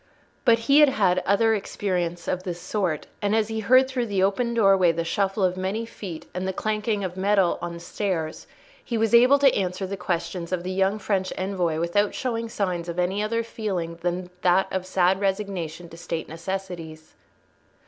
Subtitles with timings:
[0.45, 4.23] But he had had other experience of this sort, and as he heard through the
[4.23, 8.47] open doorway the shuffle of many feet and the clanking of metal on the stairs,
[8.83, 12.89] he was able to answer the questions of the young French envoy without showing signs
[12.89, 17.13] of any other feeling than that of sad resignation to State necessities.